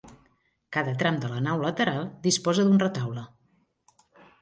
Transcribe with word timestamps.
Cada 0.77 0.95
tram 1.03 1.19
de 1.27 1.29
nau 1.49 1.63
lateral 1.67 2.01
disposa 2.27 2.69
d'un 2.71 2.85
retaule. 2.89 3.31